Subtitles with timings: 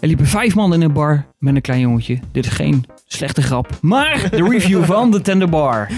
[0.00, 2.18] Er liepen vijf man in een bar met een klein jongetje.
[2.32, 5.90] Dit is geen slechte grap, maar de review van de Tender Bar.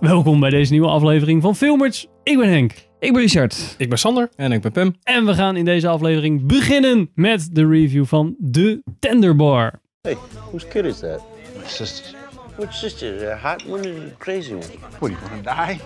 [0.00, 2.06] Welkom bij deze nieuwe aflevering van Filmers.
[2.22, 2.72] Ik ben Henk.
[2.98, 3.74] Ik ben Richard.
[3.78, 4.28] Ik ben Sander.
[4.36, 4.94] En ik ben Pim.
[5.02, 9.80] En we gaan in deze aflevering beginnen met de review van de Tender Bar.
[10.00, 10.16] Hey,
[10.50, 11.20] whose kid is that?
[11.56, 12.14] My sister's.
[12.56, 13.18] Which sister?
[13.18, 14.64] The hot one or the crazy one?
[14.98, 15.80] What, are you gonna die?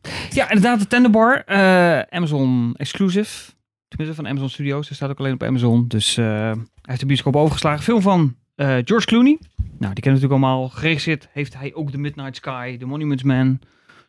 [0.36, 1.42] Ja, inderdaad, de Tender Bar.
[1.44, 3.52] eh, Amazon exclusive.
[3.88, 4.86] Tenminste, van Amazon Studios.
[4.86, 5.88] Hij staat ook alleen op Amazon.
[5.88, 7.82] Dus eh, hij heeft de bioscoop overgeslagen.
[7.82, 9.38] Film van eh, George Clooney.
[9.56, 10.68] Nou, die kennen we natuurlijk allemaal.
[10.68, 13.60] Geregisseerd heeft hij ook The Midnight Sky, The Monuments Man,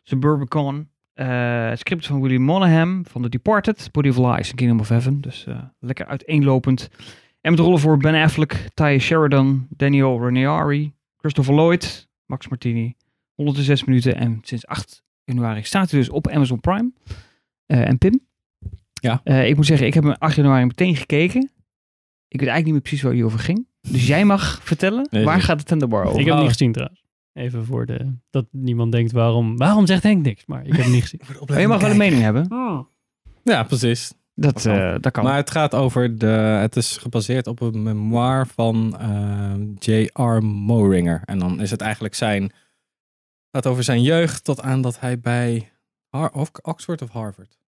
[0.02, 0.88] Suburbicon.
[1.14, 5.20] Het script van William Monahan van The Departed, Body of Lies en Kingdom of Heaven.
[5.20, 5.46] Dus
[5.78, 6.90] lekker uiteenlopend.
[7.40, 12.96] En met rollen voor Ben Affleck, Ty Sheridan, Daniel Ranieri, Christopher Lloyd, Max Martini.
[13.34, 16.90] 106 minuten en sinds 8 januari staat hij dus op Amazon Prime.
[17.66, 18.20] Eh, en Pim?
[19.00, 19.20] Ja.
[19.24, 21.42] Eh, ik moet zeggen, ik heb hem 8 januari meteen gekeken.
[22.28, 23.66] Ik weet eigenlijk niet meer precies waar hij over ging.
[23.80, 25.44] Dus jij mag vertellen, Nee, waar nee.
[25.44, 26.12] gaat de Tenderbar over?
[26.20, 26.40] Ik heb hem Oh.
[26.42, 27.02] niet gezien trouwens.
[27.32, 28.12] Even voor de...
[28.30, 29.56] Dat niemand denkt waarom...
[29.56, 30.46] Waarom zegt Henk niks?
[30.46, 31.20] Maar ik heb hem niet gezien.
[31.46, 32.46] Maar je mag wel een mening hebben.
[33.42, 34.12] Ja, precies.
[34.34, 35.24] Dat, eh, dat kan.
[35.24, 36.26] Maar het gaat over de.
[36.60, 38.96] Het is gebaseerd op een memoir van
[39.78, 40.42] J.R.
[40.44, 41.22] Moringer.
[41.24, 42.52] En dan is het eigenlijk zijn.
[43.50, 45.72] Het gaat over zijn jeugd tot aan dat hij bij.
[46.08, 47.58] Har of Oxford of Harvard?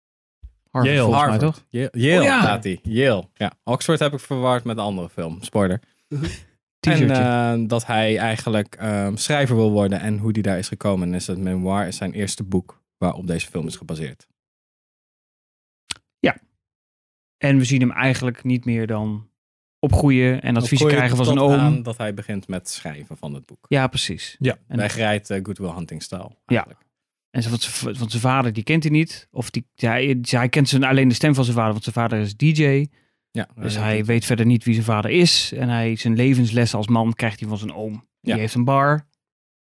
[0.70, 1.04] Harvard, Yale.
[1.10, 1.54] volgens mij, Harvard.
[1.54, 1.64] toch?
[1.68, 2.40] Yale, Yale Oh, ja.
[2.40, 2.78] staat hij.
[2.82, 3.28] Yale.
[3.34, 3.52] Ja.
[3.64, 5.42] Oxford heb ik verward met een andere film.
[5.42, 5.80] Spoiler.
[6.80, 7.22] En T-shirtje.
[7.22, 11.08] eh, dat hij eigenlijk ehm, schrijver wil worden en hoe die daar is gekomen.
[11.08, 14.28] En is het memoir is zijn eerste boek waarop deze film is gebaseerd.
[17.38, 19.29] En we zien hem eigenlijk niet meer dan
[19.80, 21.82] opgroeien en adviezen Opgroeien krijgen van zijn oom.
[21.82, 23.64] dat hij begint met schrijven van het boek.
[23.68, 24.36] Ja, precies.
[24.38, 26.30] Ja, En- bij grijt uh, Goodwill Hunting style.
[26.46, 26.80] Eigenlijk.
[27.30, 29.28] En zo- want zijn- want zijn vader, die kent hij niet.
[29.30, 31.94] Of die, ja, hij, hij kent zijn, alleen de stem van zijn vader, want zijn
[31.94, 32.86] vader is DJ.
[33.30, 35.52] Ja, Dus hij weet verder niet wie zijn vader is.
[35.52, 38.08] En hij, zijn levenslessen als man krijgt hij van zijn oom.
[38.20, 38.38] Die Ja.
[38.40, 39.06] heeft een bar.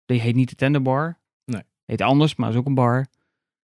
[0.05, 1.19] Die heet niet de Tenderbar.
[1.45, 1.61] Nee.
[1.85, 3.07] Heet anders, maar is ook een bar.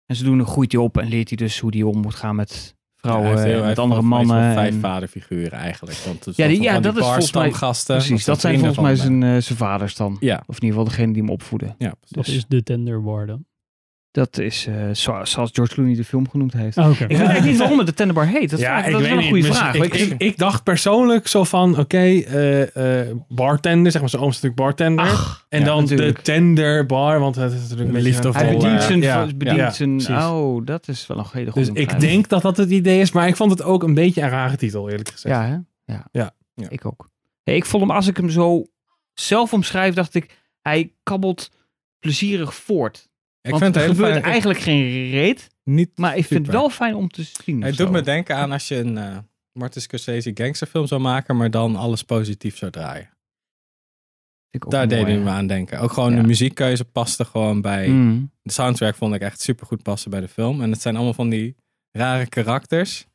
[0.06, 2.76] En zodoende groeit hij op en leert hij dus hoe hij om moet gaan met
[3.16, 4.54] heel- met andere mannen.
[4.54, 5.98] vijf en- vaderfiguren eigenlijk.
[5.98, 8.80] Want het Ja, die- ja, die dat is volgens mij- barstamgasten, Precies, dat zijn volgens
[8.80, 10.18] mij zijn, eh, zijn vaders dan.
[10.20, 11.76] Ja, Of in ieder geval degene die hem opvoeden.
[11.78, 13.46] ja, Dat Dus- is de Tender Bar dan.
[14.18, 16.78] Dat is eh, zo- zoals George Clooney de film genoemd heeft.
[16.78, 16.90] Oké.
[16.90, 18.50] Ik weet eigenlijk niet waarom het de Tenderbar heet.
[18.50, 19.76] Dat, Ja, ik- dat is wel een goede vraag.
[19.76, 24.56] Ik, Ik- ik, dacht persoonlijk zo van, oké, eh, eh, bartender, zeg maar, is natuurlijk
[24.56, 25.06] bartender.
[25.06, 26.16] Ach, en ja, dan natuurlijk.
[26.18, 28.10] de tenderbar, want het is natuurlijk een beetje...
[28.10, 29.02] Liefdevol, hij bedient zijn...
[29.02, 32.42] ja, bedient ja, zijn oh, dat is wel een hele goede Dus ik denk dat
[32.42, 35.10] dat het idee is, maar ik vond het ook een beetje een rare titel, eerlijk
[35.10, 35.36] gezegd.
[35.36, 35.58] Ja, hè?
[35.94, 36.08] Ja.
[36.12, 36.34] Ja.
[36.54, 36.70] Ja.
[36.70, 37.10] Ik ook.
[37.44, 38.66] Ja, ik vond hem, als ik hem zo
[39.14, 41.52] zelf omschrijf, dacht ik, hij kabbelt
[42.00, 43.10] plezierig voort.
[43.48, 44.32] Ik Want vind het er heel gebeurt fijn.
[44.32, 47.66] eigenlijk geen reet, Niet maar ik vind het wel fijn om te zien.
[47.66, 49.18] Of doet me denken aan als je een eh
[49.52, 53.10] Martin Scorsese gangsterfilm zou maken, maar dan alles positief zou draaien.
[54.68, 55.18] Daar deed ja.
[55.18, 55.80] me aan denken.
[55.80, 56.22] Ook gewoon Ja.
[56.22, 57.88] de muziekkeuze paste gewoon bij...
[57.88, 58.32] Mm.
[58.42, 60.62] De soundtrack vond ik echt super goed passen bij de film.
[60.62, 61.56] En het zijn allemaal van die
[61.92, 63.06] rare karakters.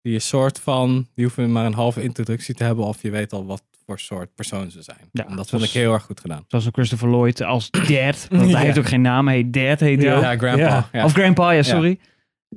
[0.00, 1.08] Die een soort van.
[1.14, 2.84] Die hoeven maar een halve introductie te hebben.
[2.84, 5.08] Of je weet al wat voor soort persoon ze zijn.
[5.12, 6.44] Ja, en dat vond was- ik heel erg goed gedaan.
[6.48, 8.26] Zoals een Christopher Lloyd als Dad.
[8.30, 8.58] Want hij Ja.
[8.58, 9.26] heeft ook geen naam.
[9.26, 10.20] Hij heet Dad, heet hij Ja.
[10.32, 10.58] Ja, grandpa.
[10.66, 10.88] Ja.
[10.92, 11.04] Ja.
[11.04, 11.98] Of Grandpa, ja, sorry.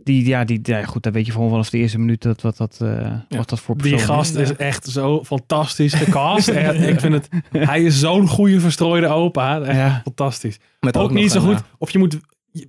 [0.03, 2.57] Die, ja, die, ja, goed, dan weet je gewoon vanaf de eerste minuut dat, wat,
[2.57, 4.55] dat, eh, wat dat voor persoon Die gast is.
[4.55, 6.47] echt zo fantastisch gecast.
[6.67, 9.61] Echt, ik vind het, hij is zo'n goede verstrooide opa.
[9.61, 10.01] Echt Ja.
[10.03, 10.59] fantastisch.
[10.79, 11.63] Met ook niet zo een, goed.
[11.77, 12.19] Of je moet.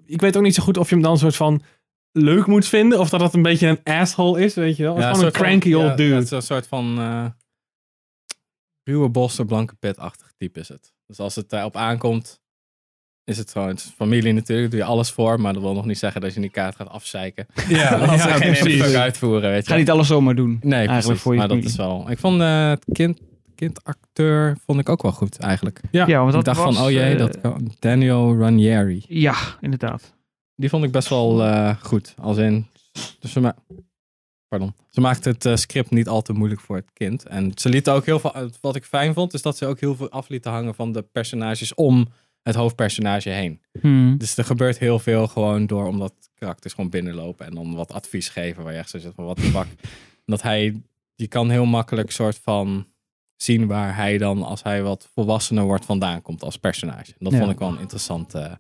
[0.07, 1.63] Ik weet ook niet zo goed of je hem dan een soort van
[2.13, 2.99] leuk moet vinden.
[3.01, 4.97] Of dat het een beetje een asshole is, weet je wel.
[4.97, 6.15] Het is gewoon een soort van- cranky ja, old dude.
[6.15, 7.25] Het is een soort van eh
[8.85, 10.93] ruwe bosse, blanke pit-achtig type is het.
[11.07, 12.41] Dus als het erop aankomt,
[13.25, 14.71] is het gewoon het is familie natuurlijk.
[14.71, 16.89] Doe je alles voor, maar dat wil nog niet zeggen dat je die kaart gaat
[16.89, 17.47] afzeiken.
[17.69, 18.83] Ja, Als ja, geen ene precies.
[18.83, 19.71] fuck uitvoeren, weet je.
[19.71, 20.59] Ga niet alles zomaar doen.
[20.63, 21.23] Nee, eigenlijk precies.
[21.23, 22.11] voor je maar dat is wel...
[22.11, 23.21] Ik vond eh, het kind,
[23.55, 25.81] kindacteur vond ik ook wel goed eigenlijk.
[25.91, 26.07] Ja.
[26.07, 29.05] Ja, want dat ik dacht was, van, oh jee, eh, dat kan- Daniel Ranieri.
[29.09, 30.15] Ja, inderdaad.
[30.57, 32.15] Die vond ik best wel eh, goed.
[32.21, 32.67] Als in,
[33.21, 33.55] dus ze, ma
[34.53, 34.75] Pardon.
[34.91, 37.27] ze maakte het eh, script niet al te moeilijk voor het kind.
[37.27, 39.95] En ze liet ook heel veel, wat ik fijn vond, is dat ze ook heel
[39.97, 42.09] veel af lieten hangen van de personages om
[42.43, 43.61] het hoofdpersonage heen.
[43.81, 44.19] Hmm.
[44.19, 48.29] Dus er gebeurt heel veel gewoon door omdat karakters gewoon binnenlopen en dan wat advies
[48.29, 49.67] geven waar je echt zo zit van wat de fuck.
[50.25, 50.83] Dat hij,
[51.15, 52.87] je kan heel makkelijk soort van
[53.37, 57.13] zien waar hij dan als hij wat volwassener wordt vandaan komt als personage.
[57.19, 57.39] Dat Ja.
[57.39, 58.53] vond ik wel een interessant, eh,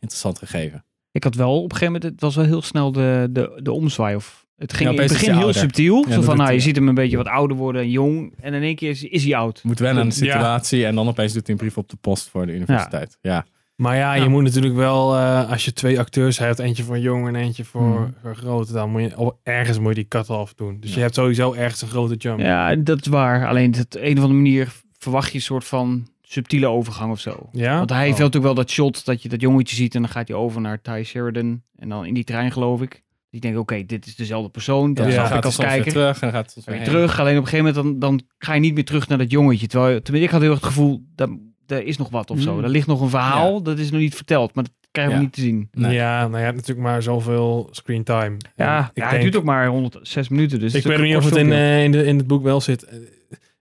[0.00, 0.84] interessant gegeven.
[1.10, 3.72] Ik had wel op een gegeven moment, het was wel heel snel de, de, de
[3.72, 4.16] omzwaai.
[4.16, 5.60] Of het ging Ja, in het begin heel ouder.
[5.60, 5.96] subtiel.
[5.96, 8.34] Ja, zo dat van, nou, je ziet hem een beetje wat ouder worden en jong.
[8.40, 9.60] En in één keer is, is hij oud.
[9.64, 10.32] Moet wennen aan de Ja.
[10.32, 13.18] situatie en dan opeens doet hij een brief op de post voor de universiteit.
[13.22, 13.46] Ja.
[13.76, 14.28] Maar ja, je Ja.
[14.28, 17.82] moet natuurlijk wel, eh, als je twee acteurs hebt, eentje voor jong en eentje voor,
[17.96, 18.14] Hmm.
[18.22, 20.76] voor groot, dan moet je oh, ergens moet je die cut-off doen.
[20.80, 20.96] Dus Ja.
[20.96, 22.40] je hebt sowieso ergens een grote jump.
[22.40, 23.48] Ja, dat is waar.
[23.48, 27.48] Alleen op een of andere manier verwacht je een soort van subtiele overgang of zo.
[27.52, 27.76] Ja?
[27.76, 28.04] Want hij Oh.
[28.04, 30.60] heeft natuurlijk wel dat shot dat je dat jongetje ziet en dan gaat hij over
[30.60, 31.62] naar Ty Sheridan.
[31.76, 33.02] En dan in die trein geloof ik.
[33.30, 34.88] Ik denk, oké, dit is dezelfde persoon.
[34.88, 35.92] Ja, dan gaat ik als kijker.
[35.92, 37.20] terug en dan gaat Weer weer terug.
[37.20, 39.66] Alleen op een gegeven moment dan, dan ga je niet meer terug naar dat jongetje.
[39.66, 41.30] Terwijl tenminste, ik had heel erg het gevoel, dat,
[41.66, 42.56] er is nog wat of zo.
[42.56, 42.62] Mm.
[42.64, 44.54] Er ligt nog een verhaal, dat is nog niet verteld.
[44.54, 45.24] Maar dat krijgen we Ja.
[45.24, 45.68] niet te zien.
[45.72, 45.94] Nee.
[45.94, 48.36] Ja, nou, je hebt natuurlijk maar zoveel screen time.
[48.56, 50.60] Ja, En ja ik het duurt ook maar 106 minuten.
[50.60, 52.82] Dus ik weet niet of het in, eh, in, de, in het boek wel zit.
[52.84, 52.98] Eh,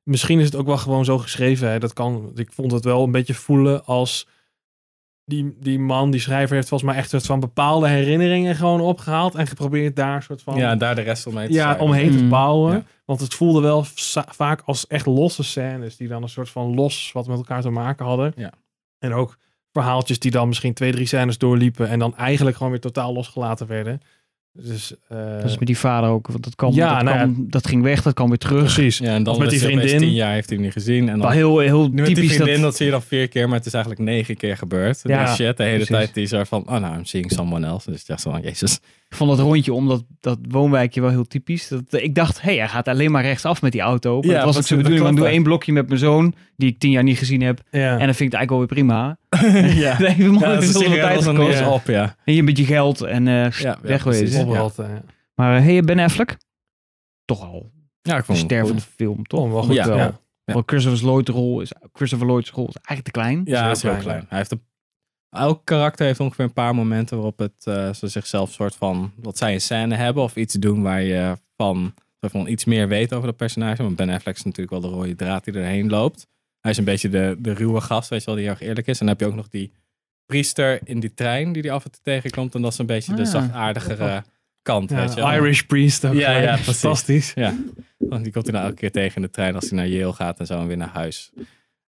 [0.04, 1.70] Misschien is het ook wel gewoon zo geschreven.
[1.72, 1.80] Hè.
[1.80, 2.32] Dat kan.
[2.36, 4.28] Ik vond het wel een beetje voelen als
[5.28, 8.82] die, die man, die schrijver, heeft volgens mij echt een soort van bepaalde herinneringen gewoon
[8.82, 11.84] opgehaald en geprobeerd daar een soort van Ja, daar de rest omheen te ja, schrijven.
[11.86, 12.30] omheen te Mm.
[12.30, 12.74] bouwen.
[12.74, 12.84] Ja.
[13.06, 13.86] Want het voelde wel
[14.28, 17.70] vaak als echt losse scènes die dan een soort van los wat met elkaar te
[17.70, 18.34] maken hadden.
[18.36, 18.52] Ja.
[19.00, 19.38] En ook
[19.72, 23.68] verhaaltjes die dan misschien twee, drie scènes doorliepen en dan eigenlijk gewoon weer totaal losgelaten
[23.68, 24.02] werden.
[24.62, 26.28] Dus eh, Dat is met die vader ook.
[26.28, 27.24] Want dat, kan, Ja, dat, nou ja.
[27.24, 28.60] kan, dat ging weg, dat kwam weer terug.
[28.74, 28.98] precies.
[28.98, 29.98] Ja, en dan Of met is die vriendin.
[29.98, 31.10] tien jaar heeft hij hem niet gezien.
[31.10, 32.64] En Wel dan, heel, heel nu met die typisch vriendin, dat...
[32.64, 32.76] dat...
[32.76, 35.00] zie je dan vier keer, maar het is eigenlijk negen keer gebeurd.
[35.04, 35.96] Ja, Ja, shit, de hele precies.
[35.96, 37.92] tijd die zo van, oh nou, I'm seeing someone else.
[37.92, 38.80] Dus ik dacht zo van, jezus.
[39.10, 41.68] Ik vond dat rondje om dat, dat woonwijkje wel heel typisch.
[41.68, 44.20] Dat, ik dacht, hé, hij gaat alleen maar rechtsaf met die auto.
[44.20, 45.06] Maar Ja, dat was ook zijn bedoeling.
[45.06, 47.62] Want doe één blokje met mijn zoon, die ik tien jaar niet gezien heb.
[47.72, 47.92] Ja.
[48.00, 49.18] En dan vind ik het eigenlijk wel weer prima.
[49.86, 51.72] ja, Nee, we ja, tijd een gekozen.
[51.72, 52.16] op, ja.
[52.24, 54.48] En je met je geld en eh ja, wegwezen.
[54.80, 54.86] eh,
[55.36, 56.38] Maar hé, hey, Ben Affleck?
[57.26, 57.72] Toch al
[58.02, 59.50] Ja, ik een vond stervende film, toch?
[59.50, 59.74] wel goed.
[59.74, 59.96] Ja, Ja.
[59.96, 60.20] ja.
[60.54, 63.42] Want Christopher Lloyd's rol is, Christopher Lloyd's rol is eigenlijk te klein.
[63.46, 64.26] Ja, is heel klein, klein.
[64.30, 64.62] Hij heeft een,
[65.38, 69.38] elk karakter heeft ongeveer een paar momenten waarop het, eh, ze zichzelf soort van, wat
[69.38, 73.14] zij een scène hebben of iets doen waar je van, soort van iets meer weet
[73.14, 73.84] over dat personage.
[73.84, 76.28] Want Ben Affleck is natuurlijk wel de rode draad die erheen loopt.
[76.60, 78.88] Hij is een beetje de, de ruwe gast, weet je wel, die heel erg eerlijk
[78.88, 79.00] is.
[79.00, 79.72] En dan heb je ook nog die
[80.26, 82.56] priester in die trein die die af en toe tegenkomt.
[82.56, 83.28] En dat is een beetje de Ah.
[83.28, 84.24] zachtaardigere
[84.62, 85.32] kant, Ja, weet je wel.
[85.34, 86.14] Irish priest ook.
[86.14, 86.78] Ja, ja, precies.
[86.80, 87.32] Fantastisch.
[87.36, 87.56] Ja,
[87.98, 90.14] want die komt hij nou elke keer tegen in de trein als hij naar Yale
[90.14, 91.32] gaat en zo en weer naar huis.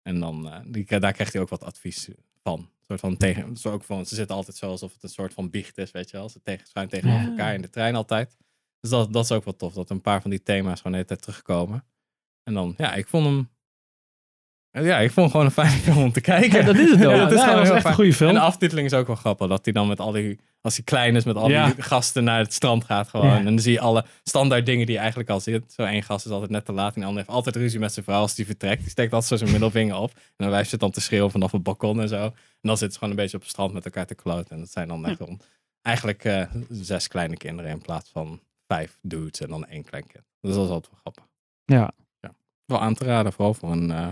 [0.02, 2.08] En dan, eh, die, daar krijgt hij ook wat advies
[2.43, 2.69] van.
[2.86, 5.32] Een soort van tegen, zo ook van, ze zitten altijd zo alsof het een soort
[5.32, 6.28] van biecht is, weet je wel.
[6.28, 7.28] Ze tegen, schuin tegenover Ja.
[7.28, 8.36] elkaar in de trein altijd.
[8.81, 10.98] Dus dat, dat is ook wel tof, dat een paar van die thema's gewoon de
[10.98, 11.84] hele tijd terugkomen.
[12.42, 13.52] En dan, ja, ik vond hem...
[14.82, 16.59] Ja, ik vond gewoon een fijne film om te kijken.
[16.61, 17.11] Ja, dat is het wel.
[17.11, 18.29] Ja, Ja, dat is gewoon echt een goede film.
[18.29, 19.49] En de aftiteling is ook wel grappig.
[19.49, 21.67] Dat hij dan met al die, als hij klein is, met al Ja.
[21.71, 23.26] die gasten naar het strand gaat gewoon.
[23.26, 23.37] Ja.
[23.37, 25.73] En dan zie je alle standaard dingen die je eigenlijk al ziet.
[25.73, 26.94] Zo één gast is altijd net te laat.
[26.94, 28.81] En de ander heeft altijd ruzie met zijn vrouw als die vertrekt.
[28.81, 30.11] Die steekt altijd zo zijn middelvinger op.
[30.15, 32.23] En dan wijst ze dan te schreeuwen vanaf het balkon en zo.
[32.25, 34.50] En dan zitten ze gewoon een beetje op het strand met elkaar te kloten.
[34.50, 35.38] En dat zijn dan echt wel
[35.82, 40.25] eigenlijk eh, zes kleine kinderen in plaats van vijf dudes en dan één klein kind.
[40.41, 41.25] Dus dat is altijd wel grappig.
[41.65, 41.91] Ja,
[42.67, 44.09] Wel aan te raden, vooral voor een eh,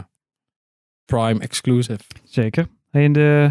[1.04, 2.00] Prime exclusive.
[2.24, 2.66] zeker.
[2.90, 3.50] En de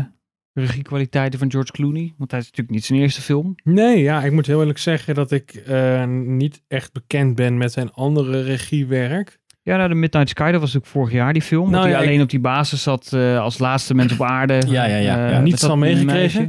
[0.53, 2.13] regiekwaliteiten van George Clooney?
[2.18, 3.56] Want hij is natuurlijk niet zijn eerste film.
[3.63, 7.71] Nee, ja, ik moet heel eerlijk zeggen dat ik eh, niet echt bekend ben met
[7.71, 9.39] zijn andere regiewerk.
[9.63, 11.62] Ja, nou, de Midnight Sky, dat was natuurlijk vorig jaar die film.
[11.69, 14.21] Nou dat hij ja, ik- alleen op die basis zat eh, als laatste mens op
[14.21, 14.53] aarde.
[14.68, 15.25] Ja, ja, ja.
[15.25, 16.44] Eh, Ja, met niets van meegekregen?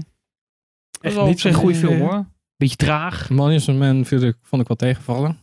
[0.91, 2.27] Dat Echt is een van goede film hoor.
[2.57, 3.31] Beetje traag.
[3.31, 5.39] Monuments Man viel ik- vond ik wel tegenvallen.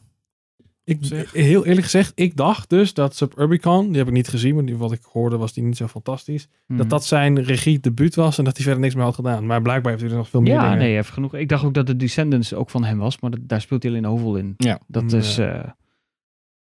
[0.89, 4.65] Ik, heel eerlijk gezegd, ik dacht dus dat Suburbicon, die heb ik niet gezien, maar
[4.65, 6.47] die, wat ik hoorde was die niet zo fantastisch.
[6.67, 6.77] Mhm.
[6.77, 9.45] Dat dat zijn regie debuut was en dat hij verder niks meer had gedaan.
[9.45, 10.77] Maar blijkbaar heeft hij er nog veel meer Ja, dingen.
[10.77, 11.33] nee, even genoeg.
[11.35, 13.91] Ik dacht ook dat de Descendants ook van hem was, maar dat- daar speelt hij
[13.91, 14.53] alleen een hoofdrol in.
[14.57, 14.79] Ja.
[14.87, 15.17] Dat Ja.
[15.17, 15.37] is...
[15.37, 15.63] eh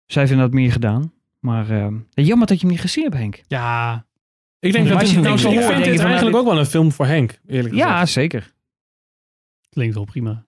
[0.07, 1.13] zij vinden dat meer gedaan.
[1.39, 3.43] Maar eh, jammer dat je hem niet gezien hebt, Henk.
[3.49, 4.07] Ja.
[4.59, 6.37] Ik denk dat je het nou ik zo hoort, vind denk dit je van, eigenlijk
[6.37, 7.89] ook wel een film voor Henk, eerlijk gezegd.
[7.91, 8.53] Ja, zeker.
[9.69, 10.45] Klinkt wel prima.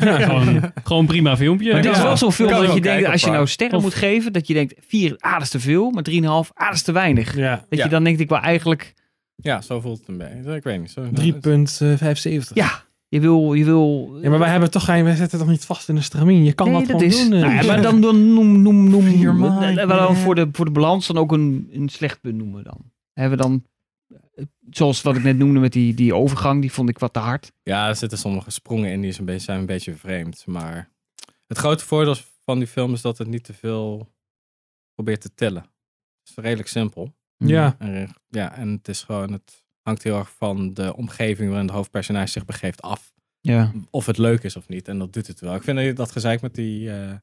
[0.00, 1.72] Ja, gewoon, gewoon prima filmpje.
[1.72, 3.76] Maar dit is wel zo'n film Kan dat je denkt, kijken als je nou sterren
[3.76, 6.66] Of- moet geven, dat je denkt, 4, ah, dat is te veel, maar 3,5, ah,
[6.66, 7.36] dat is te weinig.
[7.36, 7.64] Ja.
[7.68, 7.84] Dat Ja.
[7.84, 8.94] je dan denkt, ik wil eigenlijk,
[9.36, 10.54] Ja, zo voelt het een beetje.
[10.56, 10.90] Ik weet niet.
[10.90, 12.54] Zo, 3,75.
[12.54, 14.16] ja, je wil, je wil...
[14.22, 16.44] Ja, maar wij hebben toch geen, wij zetten toch niet vast in een stramien.
[16.44, 17.28] Je kan Nee, dat, dat gewoon is.
[17.28, 17.32] doen.
[17.32, 17.40] eh.
[17.40, 20.70] Nou ja, maar dan, dan noem, noem, noem, your noem dan voor de, voor de
[20.70, 22.78] balans dan ook een, een slecht punt noemen dan.
[23.12, 23.60] Hebben we dan, eh,
[24.70, 27.52] zoals wat ik net noemde met die, die overgang, die vond ik wat te hard.
[27.62, 30.46] Ja, er zitten sommige sprongen in die is een beetje, zijn een beetje vreemd.
[30.46, 30.90] Maar
[31.46, 34.12] het grote voordeel van die film is dat het niet te veel
[34.94, 35.62] probeert te tellen.
[35.62, 37.14] Het is redelijk simpel.
[37.36, 37.76] Ja.
[37.78, 41.76] En, ja, en het is gewoon, het hangt heel erg van de omgeving waarin het
[41.76, 43.12] hoofdpersonage zich begeeft af.
[43.40, 43.72] Ja.
[43.90, 44.88] Of het leuk is of niet.
[44.88, 45.54] En dat doet het wel.
[45.54, 47.14] Ik vind dat- dat gezeik met die eh,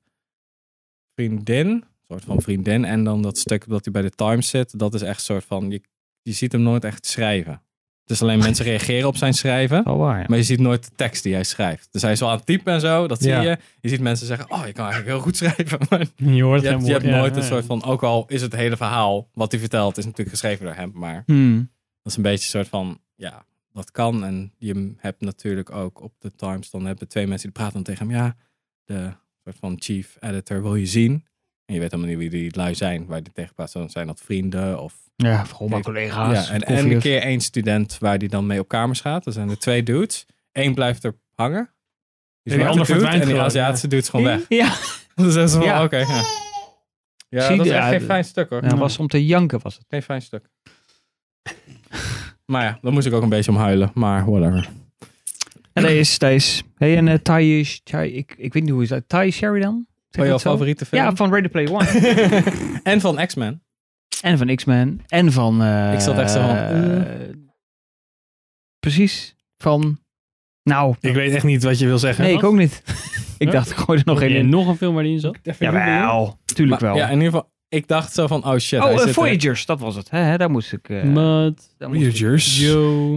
[1.15, 4.80] vriendin, een soort van vriendin, en dan dat stuk dat hij bij de Times zit,
[4.80, 5.82] dat is echt een soort van, je,
[6.22, 7.62] je ziet hem nooit echt schrijven.
[8.06, 9.84] Is alleen mensen reageren op zijn schrijven.
[9.84, 10.25] Wel waar, ja.
[10.28, 11.88] Maar je ziet nooit de tekst die hij schrijft.
[11.92, 13.42] Dus hij is wel aan het typen en zo, dat zie Ja.
[13.42, 13.58] je.
[13.82, 15.80] Je ziet mensen zeggen, oh, je kan eigenlijk heel goed schrijven.
[15.90, 18.42] Maar Je hoort je hebt, je hebt Ja, nooit een soort van, ook al is
[18.42, 20.92] het hele verhaal wat hij vertelt, is natuurlijk geschreven door hem.
[20.94, 21.58] Maar Hmm.
[22.01, 24.24] dat is een beetje een soort van, ja, dat kan.
[24.25, 27.84] En je hebt natuurlijk ook op de Times, dan hebben twee mensen die praten dan
[27.84, 28.16] tegen hem.
[28.16, 28.36] Ja,
[28.86, 29.12] de
[29.44, 31.25] soort van chief editor wil je zien.
[31.72, 33.72] En je weet helemaal niet wie die lui zijn, waar die tegen praat.
[33.74, 34.94] Dan zijn dat vrienden of...
[35.16, 35.88] Ja, gewoon maar Oké.
[35.88, 36.48] collega's.
[36.48, 39.25] ja, en, en een keer één student waar die dan mee op kamers gaat.
[39.25, 40.25] Er zijn er twee dudes.
[40.51, 41.63] Eén blijft er hangen.
[41.63, 41.72] Die, En
[42.44, 44.42] die zwarte ander dude verdwijnt En die gewoon, Aziatische dude is gewoon weg.
[44.50, 44.75] Ja,
[45.16, 45.84] Dus dat is van, Ja.
[45.84, 45.98] oké.
[45.98, 46.24] ja.
[47.30, 48.63] Ja, Zie dat is echt ja, geen fijn stuk hoor.
[48.63, 49.86] ja, was om te janken was het.
[49.90, 50.50] Geen fijn stuk.
[52.46, 53.92] maar ja, daar moest ik ook een beetje om huilen.
[53.94, 54.70] Maar whatever.
[55.74, 55.92] En dat
[56.32, 56.63] is.
[56.78, 59.04] Hey, en uh, Ty, Ty, ik, ik weet niet hoe is dat.
[59.08, 59.86] Ty Sheridan?
[59.86, 61.01] Zeg Van je jouw favoriete film?
[61.03, 61.86] Ja, van Ready Player One.
[62.84, 63.63] en van X-Men.
[64.22, 65.01] en van X-Men.
[65.08, 65.62] En van...
[65.63, 67.30] eh, Ik zat echt zo van, eh,
[68.80, 69.36] Precies.
[69.58, 70.00] Van...
[70.63, 72.24] Nou, Ik weet echt niet wat je wil zeggen.
[72.24, 72.84] nee, ik ook niet.
[73.38, 73.51] ik Huh?
[73.51, 74.50] dacht, ik gooi er nog één een in.
[74.50, 75.38] nog een film waar die in zat?
[75.60, 77.00] Jawel, tuurlijk Maar, wel.
[77.00, 78.80] ja, in ieder geval, ik dacht zo van, oh shit.
[78.84, 79.13] oh, er.
[79.13, 80.10] Voyagers, dat was het.
[80.10, 80.89] Hè, hè, daar moest ik...
[80.89, 82.60] eh, ik- Voyagers.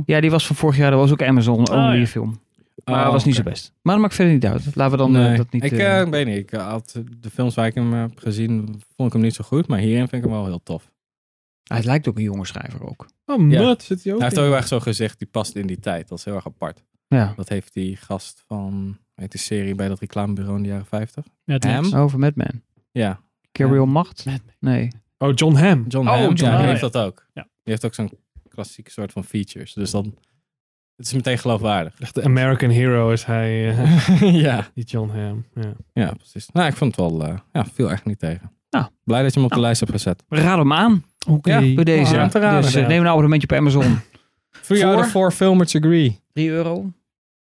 [0.06, 0.90] Ja, die was van vorig jaar.
[0.90, 2.06] Dat was ook Amazon only ja.
[2.06, 2.40] film.
[2.84, 3.72] Maar Oh, dat was niet zo best.
[3.82, 4.74] Maar dat maakt verder niet uit.
[4.76, 5.64] Laten we dan eh, dat niet...
[5.64, 6.36] ik eh, eh, weet niet.
[6.36, 8.64] Ik had de films waar ik hem heb gezien,
[8.96, 9.66] vond ik hem niet zo goed.
[9.66, 10.92] Maar hierin vind ik hem wel heel tof.
[11.64, 13.06] Hij lijkt ook een jonge schrijver ook.
[13.26, 13.74] Oh, Ja.
[13.78, 14.44] Zit hij ook Hij heeft in.
[14.44, 16.08] heel erg zo'n gezicht, die past in die tijd.
[16.08, 16.84] Dat is heel erg apart.
[17.08, 17.32] Ja.
[17.36, 21.24] Dat heeft die gast van, heet die serie bij dat reclamebureau in de jaren 50?
[21.44, 21.94] Ja, het Ham?
[21.94, 22.62] Over Madman.
[22.92, 23.20] Ja,
[23.52, 23.80] Carry Ja.
[23.80, 24.24] On Macht?
[24.24, 24.54] Madman.
[24.60, 24.88] Nee.
[25.18, 25.84] Oh, John Hamm.
[25.88, 26.34] John Oh, Hamm.
[26.34, 27.26] John ja, heeft dat ook.
[27.32, 27.42] Ja.
[27.42, 28.10] Die heeft ook zo'n
[28.48, 29.72] klassieke soort van features.
[29.72, 30.14] Dus dan,
[30.96, 31.94] het is meteen geloofwaardig.
[32.00, 33.68] Echt de American hero is hij.
[33.78, 34.68] eh, ja.
[34.74, 35.44] die John Hamm.
[35.54, 35.72] Ja.
[35.92, 36.48] ja, precies.
[36.52, 38.50] Nou, ik vond het wel, eh, ja, viel echt niet tegen.
[38.70, 38.86] Nou.
[39.04, 39.66] Blij dat je hem op de Nou.
[39.66, 40.24] lijst hebt gezet.
[40.28, 41.04] We raden hem aan.
[41.28, 41.58] Oké.
[41.58, 42.14] Ja, Bij deze.
[42.14, 42.62] Ja, aan te raden.
[42.62, 42.88] dus eh, Ja.
[42.88, 44.00] neem een abonnementje op Amazon.
[44.62, 44.90] Three Voor?
[44.90, 46.20] out of four filmers agree.
[46.32, 46.92] 3 euro?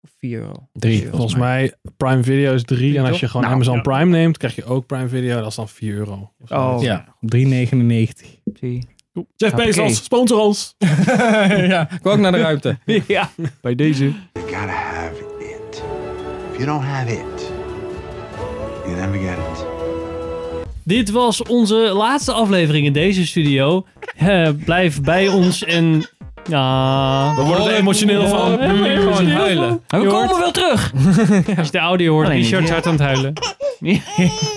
[0.02, 0.68] Of 4 euro?
[0.74, 1.18] Drie, Euro.
[1.18, 2.98] Volgens mij Prime Video is 3.
[2.98, 3.82] En als je gewoon Nou, Amazon ja.
[3.82, 5.38] Prime neemt, krijg je ook Prime Video.
[5.40, 6.32] Dat is dan 4 euro.
[6.40, 6.56] Of zo.
[6.56, 6.82] Oh.
[6.82, 8.42] Ja, 3,99.
[8.54, 8.88] Zie.
[9.36, 9.56] Jeff.
[9.56, 10.76] Bezos, sponsor ons.
[11.74, 12.78] ja, ik ook naar de ruimte.
[13.08, 13.30] ja,
[13.62, 14.04] bij deze.
[14.04, 15.84] You gotta have it.
[16.52, 17.52] If you don't have it,
[18.86, 19.66] you never get it.
[20.84, 23.86] Dit was onze laatste aflevering in deze studio.
[24.66, 26.10] Blijf bij ons en...
[26.50, 27.36] Ja...
[27.36, 28.52] We worden er emotioneel van.
[28.52, 29.82] Ja, Nu emotioneel gewoon huilen.
[29.88, 30.94] We komen wel terug.
[31.58, 33.34] Als je de audio hoort, Richard hard aan het huilen.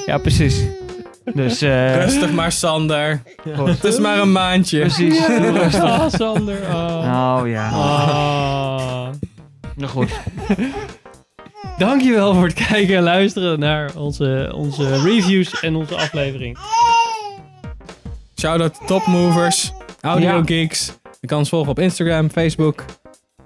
[0.07, 0.63] ja, precies.
[1.35, 3.23] Dus, eh Rustig maar, Sander.
[3.49, 4.81] Het is maar een maandje.
[4.81, 5.27] precies.
[5.27, 5.83] Rustig.
[5.83, 6.67] Ah, Sander.
[6.67, 7.39] ah.
[7.43, 7.69] Oh ja.
[7.69, 9.09] Ah.
[9.77, 10.11] Nou goed.
[11.79, 16.59] Dankjewel voor het kijken en luisteren naar onze, onze reviews en onze aflevering.
[18.41, 20.43] Shout-out to Topmovers, Audio Ja.
[20.45, 20.93] Geeks.
[21.21, 22.85] Je kan ons volgen op Instagram, Facebook.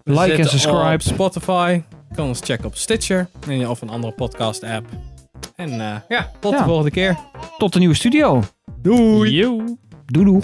[0.04, 0.92] We Like en zitten subscribe.
[0.94, 1.80] Op Spotify.
[2.08, 3.28] Je kan ons checken op Stitcher.
[3.48, 4.86] En of een andere podcast app.
[5.56, 6.58] En eh, ja, tot Ja.
[6.58, 7.16] de volgende keer.
[7.58, 8.42] Tot de nieuwe studio.
[8.82, 9.40] Doei.
[10.06, 10.40] Doei doei.